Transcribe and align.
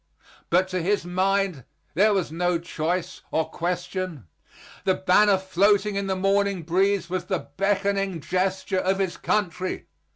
But 0.49 0.67
to 0.69 0.81
his 0.81 1.05
mind 1.05 1.63
there 1.93 2.11
was 2.11 2.31
no 2.31 2.57
choice 2.57 3.21
or 3.29 3.51
question. 3.51 4.25
The 4.83 4.95
banner 4.95 5.37
floating 5.37 5.95
in 5.95 6.07
the 6.07 6.15
morning 6.15 6.63
breeze 6.63 7.07
was 7.07 7.25
the 7.25 7.49
beckoning 7.55 8.19
gesture 8.19 8.79
of 8.79 8.97
his 8.97 9.15
country. 9.15 9.85